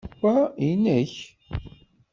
[0.21, 0.35] Wa
[0.67, 1.13] inek.